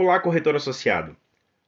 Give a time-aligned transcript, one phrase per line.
[0.00, 1.16] Olá, corretor associado.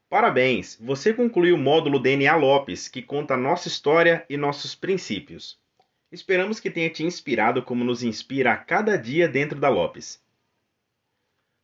[0.08, 5.58] Parabéns, você concluiu o módulo DNA Lopes, que conta nossa história e nossos princípios.
[6.12, 10.22] Esperamos que tenha te inspirado como nos inspira a cada dia dentro da Lopes.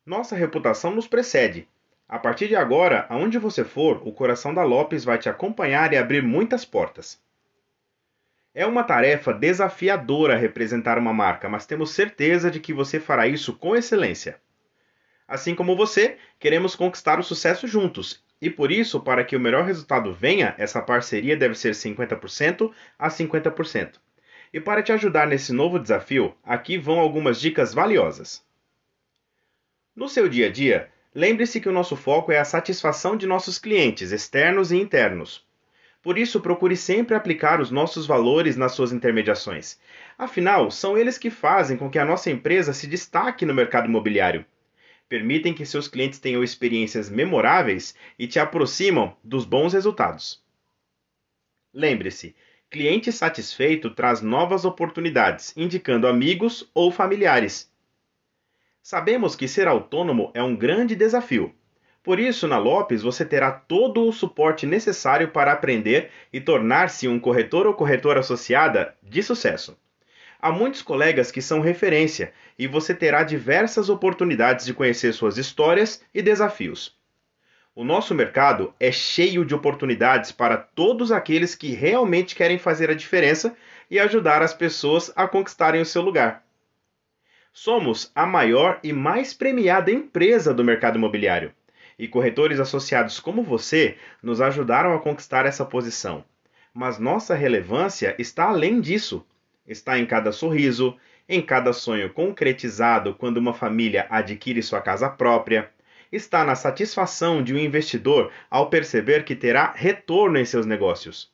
[0.05, 1.65] Nossa reputação nos precede.
[2.05, 5.97] A partir de agora, aonde você for, o coração da Lopes vai te acompanhar e
[5.97, 7.17] abrir muitas portas.
[8.53, 13.53] É uma tarefa desafiadora representar uma marca, mas temos certeza de que você fará isso
[13.53, 14.37] com excelência.
[15.27, 18.23] Assim como você, queremos conquistar o sucesso juntos.
[18.41, 23.09] E por isso, para que o melhor resultado venha, essa parceria deve ser 50% a
[23.09, 23.95] 50%.
[24.53, 28.41] E para te ajudar nesse novo desafio, aqui vão algumas dicas valiosas.
[29.93, 33.59] No seu dia a dia, lembre-se que o nosso foco é a satisfação de nossos
[33.59, 35.45] clientes externos e internos.
[36.01, 39.77] Por isso, procure sempre aplicar os nossos valores nas suas intermediações.
[40.17, 44.45] Afinal, são eles que fazem com que a nossa empresa se destaque no mercado imobiliário
[45.09, 50.43] permitem que seus clientes tenham experiências memoráveis e te aproximam dos bons resultados.
[51.73, 52.35] Lembre-se,
[52.69, 57.71] cliente satisfeito traz novas oportunidades, indicando amigos ou familiares.
[58.81, 61.53] Sabemos que ser autônomo é um grande desafio.
[62.01, 67.19] Por isso, na Lopes você terá todo o suporte necessário para aprender e tornar-se um
[67.19, 69.77] corretor ou corretora associada de sucesso.
[70.39, 76.03] Há muitos colegas que são referência e você terá diversas oportunidades de conhecer suas histórias
[76.13, 76.95] e desafios.
[77.75, 82.95] O nosso mercado é cheio de oportunidades para todos aqueles que realmente querem fazer a
[82.95, 83.55] diferença
[83.89, 86.43] e ajudar as pessoas a conquistarem o seu lugar.
[87.53, 91.53] Somos a maior e mais premiada empresa do mercado imobiliário,
[91.97, 96.23] e corretores associados como você nos ajudaram a conquistar essa posição.
[96.73, 99.25] Mas nossa relevância está além disso
[99.67, 105.69] está em cada sorriso, em cada sonho concretizado quando uma família adquire sua casa própria,
[106.11, 111.29] está na satisfação de um investidor ao perceber que terá retorno em seus negócios.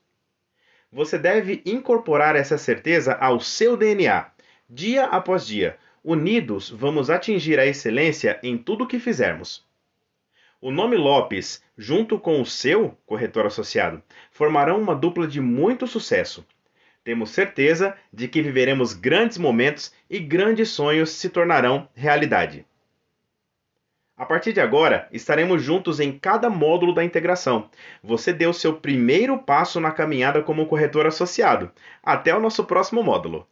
[0.91, 4.25] Você deve incorporar essa certeza ao seu DNA,
[4.67, 5.77] dia após dia.
[6.03, 9.65] Unidos, vamos atingir a excelência em tudo o que fizermos.
[10.59, 14.01] O nome Lopes, junto com o seu corretor associado,
[14.31, 16.45] formarão uma dupla de muito sucesso
[17.03, 22.65] temos certeza de que viveremos grandes momentos e grandes sonhos se tornarão realidade.
[24.15, 27.69] A partir de agora, estaremos juntos em cada módulo da integração.
[28.01, 31.71] Você deu seu primeiro passo na caminhada como corretor associado.
[32.01, 33.47] Até o nosso próximo módulo.